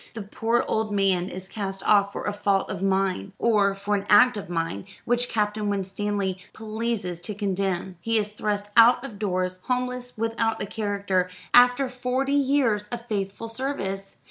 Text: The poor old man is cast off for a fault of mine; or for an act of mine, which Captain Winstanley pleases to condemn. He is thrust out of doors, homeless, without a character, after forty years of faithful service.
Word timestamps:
The 0.15 0.23
poor 0.23 0.65
old 0.67 0.91
man 0.91 1.29
is 1.29 1.47
cast 1.47 1.83
off 1.83 2.11
for 2.11 2.25
a 2.25 2.33
fault 2.33 2.71
of 2.71 2.81
mine; 2.81 3.33
or 3.37 3.75
for 3.75 3.93
an 3.93 4.07
act 4.09 4.35
of 4.35 4.49
mine, 4.49 4.85
which 5.05 5.29
Captain 5.29 5.69
Winstanley 5.69 6.39
pleases 6.53 7.21
to 7.21 7.35
condemn. 7.35 7.97
He 8.01 8.17
is 8.17 8.31
thrust 8.31 8.71
out 8.75 9.05
of 9.05 9.19
doors, 9.19 9.59
homeless, 9.65 10.17
without 10.17 10.59
a 10.59 10.65
character, 10.65 11.29
after 11.53 11.87
forty 11.87 12.33
years 12.33 12.87
of 12.87 13.05
faithful 13.05 13.47
service. 13.47 14.17